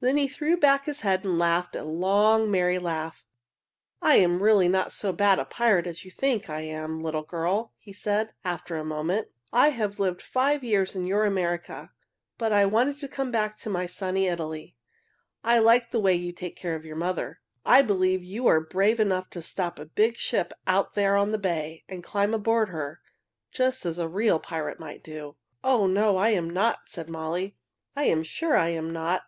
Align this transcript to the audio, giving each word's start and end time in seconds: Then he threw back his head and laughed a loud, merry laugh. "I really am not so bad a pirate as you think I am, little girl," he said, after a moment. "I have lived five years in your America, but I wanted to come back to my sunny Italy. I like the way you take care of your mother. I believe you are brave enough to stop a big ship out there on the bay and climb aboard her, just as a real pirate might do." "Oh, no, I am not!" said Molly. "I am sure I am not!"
Then 0.00 0.16
he 0.16 0.26
threw 0.26 0.56
back 0.56 0.86
his 0.86 1.02
head 1.02 1.24
and 1.24 1.38
laughed 1.38 1.76
a 1.76 1.84
loud, 1.84 2.48
merry 2.48 2.80
laugh. 2.80 3.28
"I 4.02 4.24
really 4.24 4.66
am 4.66 4.72
not 4.72 4.92
so 4.92 5.12
bad 5.12 5.38
a 5.38 5.44
pirate 5.44 5.86
as 5.86 6.04
you 6.04 6.10
think 6.10 6.50
I 6.50 6.62
am, 6.62 6.98
little 6.98 7.22
girl," 7.22 7.74
he 7.78 7.92
said, 7.92 8.32
after 8.44 8.76
a 8.76 8.84
moment. 8.84 9.28
"I 9.52 9.68
have 9.68 10.00
lived 10.00 10.20
five 10.20 10.64
years 10.64 10.96
in 10.96 11.06
your 11.06 11.24
America, 11.24 11.92
but 12.38 12.52
I 12.52 12.66
wanted 12.66 12.98
to 12.98 13.06
come 13.06 13.30
back 13.30 13.56
to 13.58 13.70
my 13.70 13.86
sunny 13.86 14.26
Italy. 14.26 14.74
I 15.44 15.60
like 15.60 15.92
the 15.92 16.00
way 16.00 16.16
you 16.16 16.32
take 16.32 16.56
care 16.56 16.74
of 16.74 16.84
your 16.84 16.96
mother. 16.96 17.38
I 17.64 17.82
believe 17.82 18.24
you 18.24 18.48
are 18.48 18.58
brave 18.60 18.98
enough 18.98 19.30
to 19.30 19.42
stop 19.42 19.78
a 19.78 19.84
big 19.86 20.16
ship 20.16 20.52
out 20.66 20.94
there 20.94 21.14
on 21.14 21.30
the 21.30 21.38
bay 21.38 21.84
and 21.88 22.02
climb 22.02 22.34
aboard 22.34 22.70
her, 22.70 23.00
just 23.52 23.86
as 23.86 23.96
a 24.00 24.08
real 24.08 24.40
pirate 24.40 24.80
might 24.80 25.04
do." 25.04 25.36
"Oh, 25.62 25.86
no, 25.86 26.16
I 26.16 26.30
am 26.30 26.50
not!" 26.50 26.88
said 26.88 27.08
Molly. 27.08 27.54
"I 27.94 28.02
am 28.06 28.24
sure 28.24 28.56
I 28.56 28.70
am 28.70 28.92
not!" 28.92 29.22